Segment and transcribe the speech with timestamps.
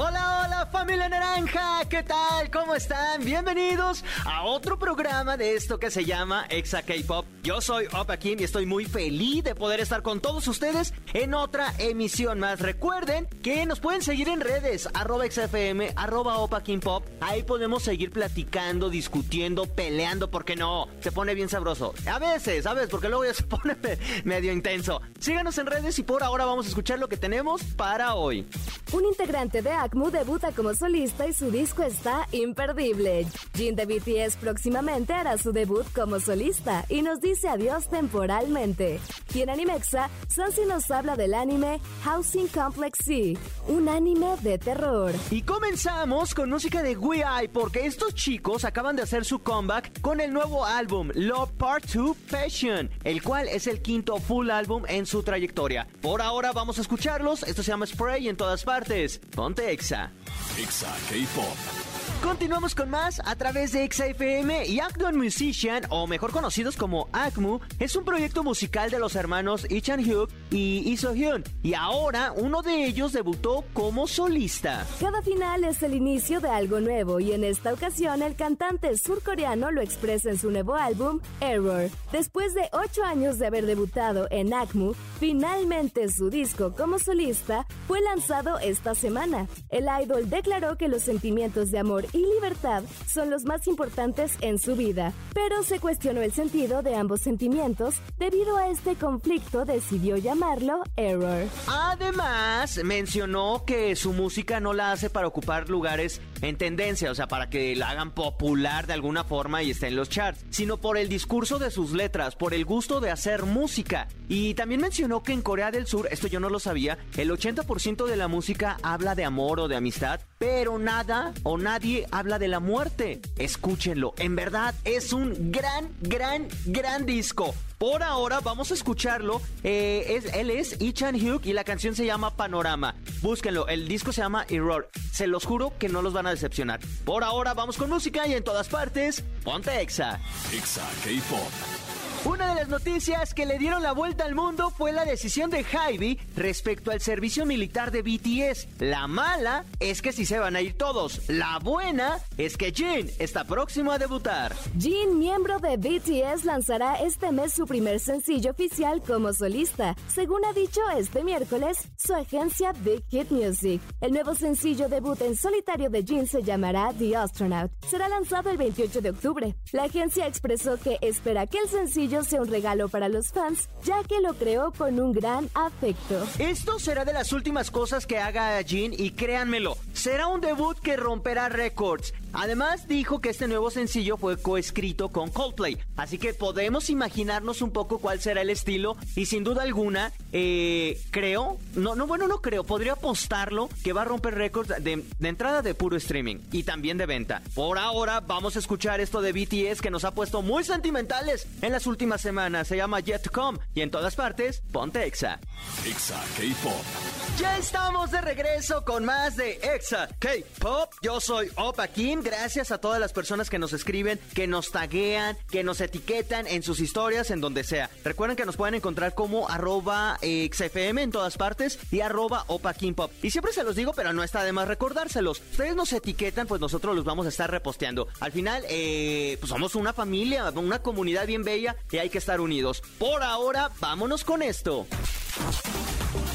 [0.00, 2.50] Hola, hola familia naranja, ¿qué tal?
[2.52, 3.24] ¿Cómo están?
[3.24, 7.26] Bienvenidos a otro programa de esto que se llama Exa K-Pop.
[7.42, 11.34] Yo soy Opa Kim y estoy muy feliz de poder estar con todos ustedes en
[11.34, 12.60] otra emisión más.
[12.60, 17.04] Recuerden que nos pueden seguir en redes, arroba XFM, arroba Opa Kim Pop.
[17.20, 21.92] Ahí podemos seguir platicando, discutiendo, peleando, porque no, se pone bien sabroso.
[22.06, 23.76] A veces, a veces, porque luego ya se pone
[24.22, 25.00] medio intenso.
[25.18, 28.46] Síganos en redes y por ahora vamos a escuchar lo que tenemos para hoy.
[28.92, 33.26] Un integrante de ACMU debuta como solista y su disco está imperdible.
[33.54, 39.00] Jin de BTS próximamente hará su debut como solista y nos dice adiós temporalmente.
[39.34, 45.12] Y en Animexa, Sansi nos habla del anime Housing Complex C, un anime de terror.
[45.30, 50.20] Y comenzamos con música de We porque estos chicos acaban de hacer su comeback con
[50.20, 55.06] el nuevo álbum Love Part 2 Passion, el cual es el quinto full álbum en
[55.06, 55.86] su trayectoria.
[56.02, 60.10] Por ahora vamos a escucharlos, esto se llama Spray en todas partes Ponte Exa.
[60.58, 61.87] Exa K-Pop.
[62.22, 67.60] Continuamos con más a través de XFM y Acton Musician, o mejor conocidos como ACMU,
[67.78, 72.62] es un proyecto musical de los hermanos Lee Chan-hyuk y Lee So-hyun, y ahora uno
[72.62, 74.84] de ellos debutó como solista.
[75.00, 79.70] Cada final es el inicio de algo nuevo y en esta ocasión el cantante surcoreano
[79.70, 81.88] lo expresa en su nuevo álbum, Error.
[82.10, 88.00] Después de ocho años de haber debutado en ACMU, finalmente su disco como solista fue
[88.00, 89.46] lanzado esta semana.
[89.70, 94.58] El idol declaró que los sentimientos de amor y libertad son los más importantes en
[94.58, 100.16] su vida, pero se cuestionó el sentido de ambos sentimientos debido a este conflicto decidió
[100.16, 101.46] llamarlo error.
[101.66, 107.28] Además, mencionó que su música no la hace para ocupar lugares en tendencia, o sea,
[107.28, 110.96] para que la hagan popular de alguna forma y esté en los charts, sino por
[110.96, 114.08] el discurso de sus letras, por el gusto de hacer música.
[114.28, 118.06] Y también mencionó que en Corea del Sur, esto yo no lo sabía, el 80%
[118.06, 122.48] de la música habla de amor o de amistad, pero nada o nadie habla de
[122.48, 123.20] la muerte.
[123.36, 127.54] Escúchenlo, en verdad es un gran, gran, gran disco.
[127.78, 129.40] Por ahora vamos a escucharlo.
[129.62, 132.96] Eh, es, él es Ichan Hyuk y la canción se llama Panorama.
[133.22, 134.90] Búsquenlo, el disco se llama Error.
[135.12, 136.80] Se los juro que no los van a decepcionar.
[137.04, 140.18] Por ahora vamos con música y en todas partes, ponte Exa.
[140.52, 141.77] Exa K-Pop.
[142.24, 145.64] Una de las noticias que le dieron la vuelta al mundo fue la decisión de
[145.64, 148.80] Hybe respecto al servicio militar de BTS.
[148.80, 151.28] La mala es que si se van a ir todos.
[151.28, 154.54] La buena es que Jin está próximo a debutar.
[154.78, 160.52] Jin, miembro de BTS, lanzará este mes su primer sencillo oficial como solista, según ha
[160.52, 163.80] dicho este miércoles su agencia Big Hit Music.
[164.00, 167.70] El nuevo sencillo debut en solitario de Jin se llamará The Astronaut.
[167.86, 169.54] Será lanzado el 28 de octubre.
[169.72, 174.02] La agencia expresó que espera que el sencillo sea un regalo para los fans, ya
[174.04, 176.26] que lo creó con un gran afecto.
[176.38, 180.96] Esto será de las últimas cosas que haga Jin y créanmelo, será un debut que
[180.96, 182.14] romperá récords.
[182.32, 187.70] Además dijo que este nuevo sencillo fue coescrito con Coldplay, así que podemos imaginarnos un
[187.70, 192.40] poco cuál será el estilo y sin duda alguna eh, creo, no, no bueno no
[192.40, 196.98] creo, podría apostarlo que va a romper récords de, entrada de puro streaming y también
[196.98, 197.42] de venta.
[197.54, 201.72] Por ahora vamos a escuchar esto de BTS que nos ha puesto muy sentimentales en
[201.72, 202.68] las últimas semanas.
[202.68, 205.40] Se llama Yet to Come y en todas partes ponte Exa.
[205.86, 207.27] Exa K-Pop.
[207.38, 210.90] Ya estamos de regreso con más de Exa K-Pop.
[211.02, 212.20] Yo soy Opa Kim.
[212.20, 216.64] Gracias a todas las personas que nos escriben, que nos taguean, que nos etiquetan en
[216.64, 217.90] sus historias, en donde sea.
[218.02, 222.96] Recuerden que nos pueden encontrar como arroba XFM en todas partes y arroba Opa Kim
[222.96, 223.12] Pop.
[223.22, 225.40] Y siempre se los digo, pero no está de más recordárselos.
[225.52, 228.08] Ustedes nos etiquetan, pues nosotros los vamos a estar reposteando.
[228.18, 232.40] Al final, eh, pues somos una familia, una comunidad bien bella y hay que estar
[232.40, 232.82] unidos.
[232.98, 234.88] Por ahora, vámonos con esto.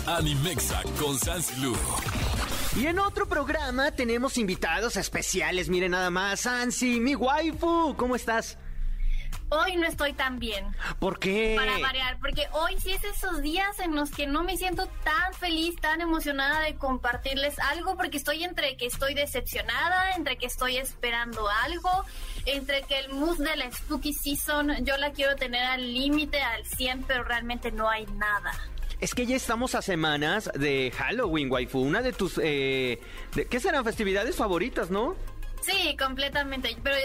[0.06, 1.74] Animexa con Sansilu.
[2.76, 5.70] Y en otro programa tenemos invitados especiales.
[5.70, 8.58] Miren nada más, Sansi, mi waifu, ¿cómo estás?
[9.50, 10.66] Hoy no estoy tan bien.
[11.00, 11.56] ¿Por qué?
[11.56, 15.34] Para variar, porque hoy sí es esos días en los que no me siento tan
[15.36, 20.78] feliz, tan emocionada de compartirles algo, porque estoy entre que estoy decepcionada, entre que estoy
[20.78, 22.04] esperando algo,
[22.46, 26.66] entre que el mood de la Spooky Season yo la quiero tener al límite, al
[26.66, 28.54] 100, pero realmente no hay nada.
[29.04, 31.82] Es que ya estamos a semanas de Halloween, waifu.
[31.82, 32.40] Una de tus...
[32.42, 33.02] Eh,
[33.50, 35.18] ¿Qué serán festividades favoritas, no?
[35.62, 36.78] Sí, completamente.
[36.82, 36.96] Pero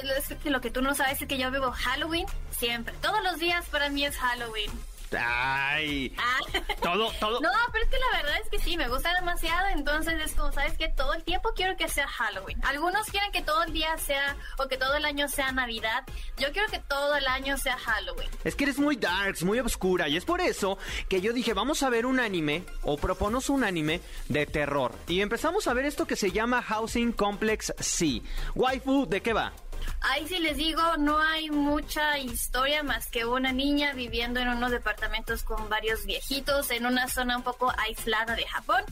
[0.45, 2.25] lo que tú no sabes es que yo vivo Halloween
[2.57, 2.95] siempre.
[3.03, 4.71] Todos los días para mí es Halloween.
[5.17, 6.15] Ay.
[6.19, 6.39] Ah.
[6.83, 7.41] Todo, todo.
[7.41, 10.53] No, pero es que la verdad es que sí, me gusta demasiado, entonces es como,
[10.53, 12.59] ¿sabes que Todo el tiempo quiero que sea Halloween.
[12.65, 16.05] Algunos quieren que todo el día sea, o que todo el año sea Navidad.
[16.37, 18.29] Yo quiero que todo el año sea Halloween.
[18.45, 20.79] Es que eres muy darks, muy oscura, y es por eso
[21.09, 24.95] que yo dije, vamos a ver un anime, o proponos un anime de terror.
[25.07, 28.23] Y empezamos a ver esto que se llama Housing Complex C.
[28.55, 29.53] Waifu, ¿de qué va?
[30.01, 34.71] Ahí sí les digo, no hay mucha historia más que una niña viviendo en unos
[34.71, 38.83] departamentos con varios viejitos en una zona un poco aislada de Japón.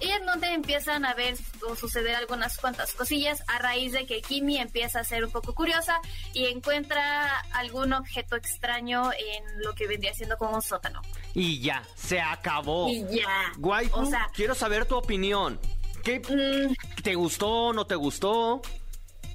[0.00, 1.36] Y en donde empiezan a ver
[1.68, 5.54] o suceder algunas cuantas cosillas a raíz de que Kimi empieza a ser un poco
[5.54, 6.00] curiosa
[6.32, 11.00] y encuentra algún objeto extraño en lo que vendría siendo como un sótano.
[11.32, 12.88] Y ya, se acabó.
[12.88, 13.52] Y ya.
[13.92, 15.60] O sea, quiero saber tu opinión.
[16.02, 18.60] ¿Qué mm, te gustó, no te gustó?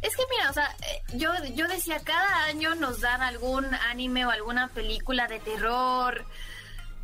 [0.02, 4.26] Es que mira, o sea, eh, yo, yo decía, cada año nos dan algún anime
[4.26, 6.26] o alguna película de terror.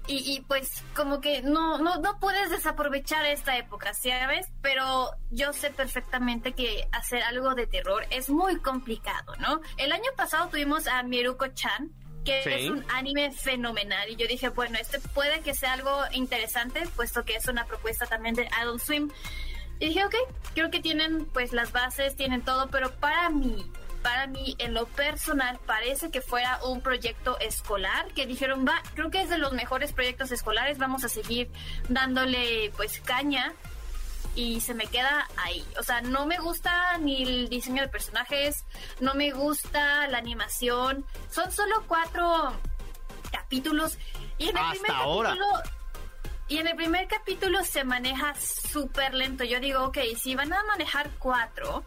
[0.07, 4.45] Y, y pues como que no, no, no puedes desaprovechar esta época, ¿sabes?
[4.61, 9.61] Pero yo sé perfectamente que hacer algo de terror es muy complicado, ¿no?
[9.77, 11.89] El año pasado tuvimos a Miruko-chan,
[12.23, 12.49] que Sí.
[12.51, 14.07] es un anime fenomenal.
[14.09, 18.05] Y yo dije, bueno, este puede que sea algo interesante, puesto que es una propuesta
[18.05, 19.09] también de Adult Swim.
[19.79, 20.15] Y dije, ok,
[20.53, 23.69] creo que tienen pues las bases, tienen todo, pero para mí,
[24.01, 29.11] para mí en lo personal parece que fuera un proyecto escolar, que dijeron, va, creo
[29.11, 31.49] que es de los mejores proyectos escolares, vamos a seguir
[31.89, 33.53] dándole pues caña
[34.35, 35.65] y se me queda ahí.
[35.79, 38.65] O sea, no me gusta ni el diseño de personajes,
[38.99, 42.53] no me gusta la animación, son solo cuatro
[43.31, 43.97] capítulos
[44.37, 45.35] y en el Hasta primer ahora.
[46.47, 49.43] Y en el primer capítulo se maneja súper lento.
[49.43, 51.83] Yo digo, ok, si van a manejar cuatro,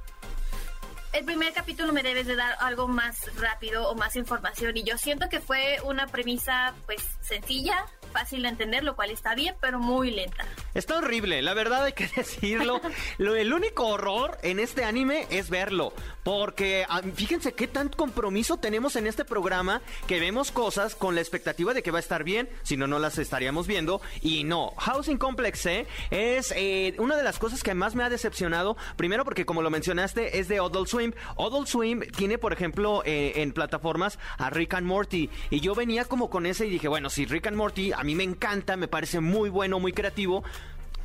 [1.12, 4.76] el primer capítulo me debes de dar algo más rápido o más información.
[4.76, 7.87] Y yo siento que fue una premisa, pues, sencilla,
[8.18, 10.44] fácil de entender, lo cual está bien, pero muy lenta.
[10.74, 12.80] Está horrible, la verdad hay que decirlo.
[13.18, 15.92] Lo, el único horror en este anime es verlo.
[16.24, 21.20] Porque ah, fíjense qué tan compromiso tenemos en este programa que vemos cosas con la
[21.20, 24.02] expectativa de que va a estar bien, si no, no las estaríamos viendo.
[24.20, 28.10] Y no, Housing Complex C es eh, una de las cosas que más me ha
[28.10, 28.76] decepcionado.
[28.96, 31.12] Primero porque como lo mencionaste es de Adult Swim.
[31.38, 35.30] Adult Swim tiene por ejemplo eh, en plataformas a Rick and Morty.
[35.50, 38.25] Y yo venía como con ese y dije, bueno, si Rick and Morty a me
[38.25, 40.44] encanta, me parece muy bueno, muy creativo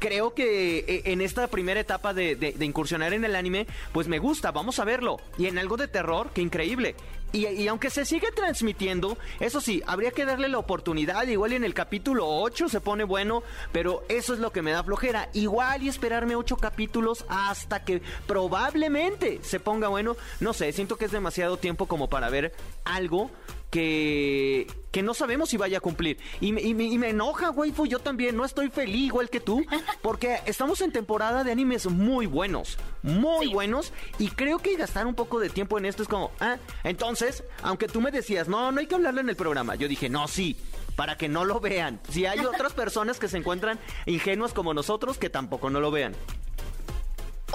[0.04, 4.52] creo que eh, en esta primera etapa de, incursionar en el anime, pues me gusta,
[4.52, 5.18] vamos a verlo.
[5.38, 6.96] Y en algo de terror, qué increíble.
[7.32, 11.26] Y, aunque se sigue transmitiendo, eso sí, habría que darle la oportunidad.
[11.26, 14.84] Igual en el capítulo 8 se pone bueno, pero eso es lo que me da
[14.84, 15.30] flojera.
[15.34, 20.18] Igual y esperarme 8 capítulos hasta que probablemente se ponga bueno.
[20.42, 22.54] No sé, siento que es demasiado tiempo como para ver
[22.84, 23.32] algo
[23.74, 26.18] que, que no sabemos si vaya a cumplir.
[26.40, 29.40] Y, me- y me- y me enoja, waifu, yo también no estoy feliz igual que
[29.40, 29.66] tú,
[30.04, 33.54] porque estamos en temporada de animes muy buenos, muy Sí.
[33.54, 37.44] buenos, y creo que gastar un poco de tiempo en esto es como, ah, entonces,
[37.64, 40.28] aunque tú me decías, no, no hay que hablarlo en el programa, yo dije, no,
[40.28, 40.56] sí.
[40.96, 42.00] Para que no lo vean.
[42.08, 46.14] Si hay otras personas que se encuentran ingenuas como nosotros, que tampoco no lo vean.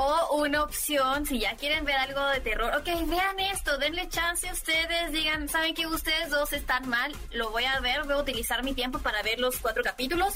[0.00, 4.48] O una opción, si ya quieren ver algo de terror, ok, vean esto, denle chance
[4.48, 8.18] a ustedes, digan, saben que ustedes dos están mal, lo voy a ver, voy a
[8.18, 10.34] utilizar mi tiempo para ver los cuatro capítulos.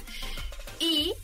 [0.80, 1.14] Y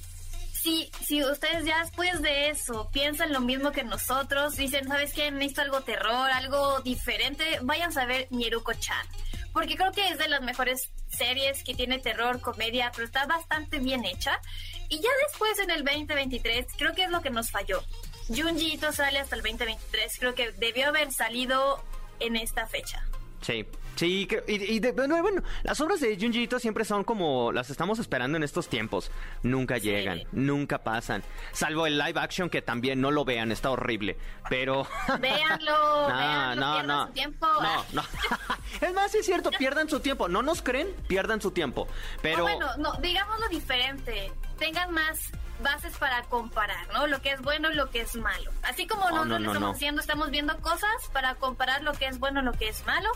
[0.53, 5.33] si, si ustedes ya después de eso piensan lo mismo que nosotros, dicen, ¿sabes qué?
[5.33, 9.05] Necesito algo terror, algo diferente, vayan a ver Nieruko-chan.
[9.53, 13.81] Porque creo que es de las mejores series que tiene terror, comedia, pero está bastante
[13.81, 14.41] bien hecha.
[14.89, 17.83] Y ya después en el 2023, creo que es lo que nos falló.
[18.29, 21.83] Junji Ito sale hasta el 2023, creo que debió haber salido
[22.21, 23.05] en esta fecha.
[23.41, 27.53] Sí, sí, y, y de- bueno, bueno, las obras de Junji Ito siempre son como
[27.53, 29.13] las estamos esperando en estos tiempos.
[29.45, 31.23] Nunca llegan, nunca pasan.
[31.53, 34.17] Salvo el live action que también no lo vean, está horrible.
[34.51, 34.89] Pero.
[35.21, 37.07] Véanlo, No, véanlo, no, pierdan no.
[37.07, 37.47] su tiempo.
[37.63, 38.03] No, no.
[38.89, 40.29] es más, sí es cierto, pierdan su tiempo.
[40.29, 41.87] No nos creen, pierdan su tiempo.
[42.21, 42.43] Pero.
[42.43, 44.33] Bueno, no, digámoslo diferente.
[44.59, 45.31] Tengan más
[45.63, 47.07] bases para comparar, ¿no?
[47.07, 48.51] Lo que es bueno y lo que es malo.
[48.63, 49.75] Así como Oh, nosotros no, lo estamos no.
[49.75, 53.09] haciendo, estamos viendo cosas para comparar lo que es bueno y lo que es malo.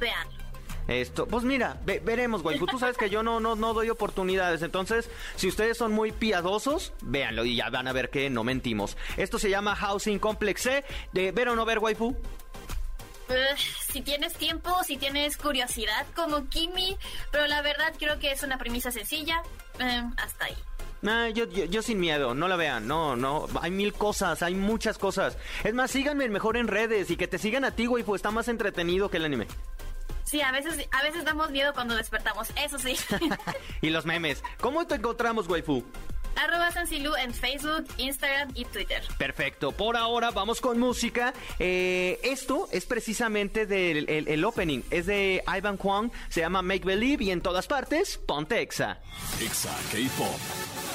[0.00, 0.44] Véanlo.
[0.86, 2.58] Esto, pues mira, ve- veremos, güey.
[2.58, 4.60] Tú sabes que yo no, no, no doy oportunidades.
[4.62, 8.96] Entonces, si ustedes son muy piadosos, véanlo y ya van a ver que no mentimos.
[9.16, 10.84] Esto se llama Housing Complex C.
[11.12, 12.14] De ver o no ver, waifu.
[13.88, 16.98] Si tienes tiempo, si tienes curiosidad como Kimi,
[17.32, 19.42] pero la verdad creo que es una premisa sencilla.
[19.78, 20.56] eh, hasta ahí.
[21.04, 24.54] Nah, yo, yo, yo sin miedo, no la vean, no, no, hay mil cosas, hay
[24.54, 25.36] muchas cosas.
[25.62, 28.30] Es más, síganme mejor en redes y que te sigan a ti, güey, pues está
[28.30, 29.46] más entretenido que el anime.
[30.24, 32.96] Sí, a veces, a veces damos miedo cuando despertamos, eso sí.
[33.82, 34.42] y los memes.
[34.60, 35.84] ¿Cómo te encontramos, waifu?
[36.36, 39.02] Arroba Sansilu en Facebook, Instagram y Twitter.
[39.18, 39.72] Perfecto.
[39.72, 41.32] Por ahora vamos con música.
[41.58, 44.82] Eh, esto es precisamente del el, opening.
[44.90, 46.10] Es de Ivan Kwang.
[46.28, 48.98] Se llama Make Believe y en todas partes, ponte Exa.
[49.40, 50.40] Exa K-Pop.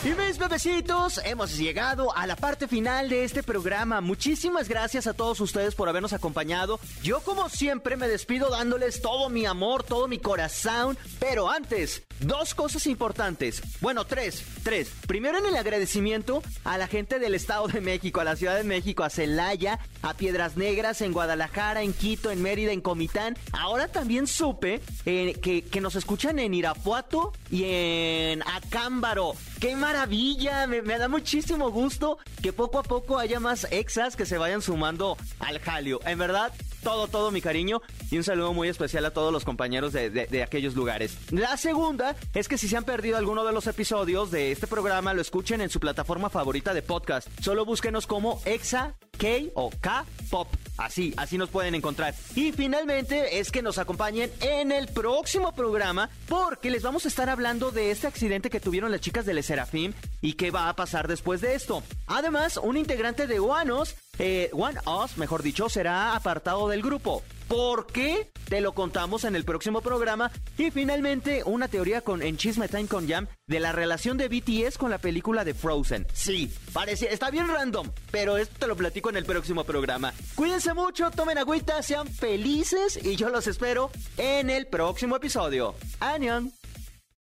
[0.01, 3.99] Y mis bebecitos, hemos llegado a la parte final de este programa.
[3.99, 6.79] Muchísimas gracias a todos ustedes por habernos acompañado.
[7.03, 10.97] Yo como siempre me despido dándoles todo mi amor, todo mi corazón.
[11.19, 13.61] Pero antes, dos cosas importantes.
[13.81, 14.89] Bueno, tres, tres.
[15.05, 18.63] Primero en el agradecimiento a la gente del Estado de México, a la Ciudad de
[18.63, 23.37] México, a Celaya, a Piedras Negras, en Guadalajara, en Quito, en Mérida, en Comitán.
[23.51, 29.35] Ahora también supe eh, que, que nos escuchan en Irapuato y en Acámbaro.
[29.59, 30.67] ¡Qué maravilla!
[30.67, 35.17] Me, da muchísimo gusto que poco a poco haya más exas que se vayan sumando
[35.39, 35.99] al jalio.
[36.05, 37.81] En verdad, todo, todo mi cariño
[38.11, 41.17] y un saludo muy especial a todos los compañeros de, aquellos lugares.
[41.31, 45.13] La segunda es que si se han perdido alguno de los episodios de este programa,
[45.13, 47.27] lo escuchen en su plataforma favorita de podcast.
[47.41, 50.47] Solo búsquenos como Exa K o K Pop.
[50.79, 52.15] Así, así nos pueden encontrar.
[52.35, 57.29] Y finalmente es que nos acompañen en el próximo programa porque les vamos a estar
[57.29, 61.09] hablando de este accidente que tuvieron las chicas del Serafim y qué va a pasar
[61.09, 61.83] después de esto.
[62.07, 67.23] Además, un integrante de Oanos, eh, One Us, mejor dicho, será apartado del grupo.
[67.49, 68.29] ¿Por qué?
[68.49, 70.31] Te lo contamos en el próximo programa.
[70.57, 74.79] Y finalmente, una teoría con, en Chisme Time con Jam de la relación de BTS
[74.79, 76.07] con la película de Frozen.
[76.13, 80.13] Sí, parece, está bien random, pero esto te lo platico en el próximo programa.
[80.33, 85.75] Cuídense mucho, tomen agüita, sean felices y yo los espero en el próximo episodio.
[85.99, 86.51] ¡Anion!